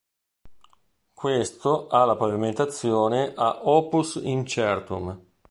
Questo 1.13 1.85
ha 1.87 2.05
la 2.05 2.15
pavimentazione 2.15 3.33
a 3.35 3.59
opus 3.69 4.19
incertum. 4.23 5.15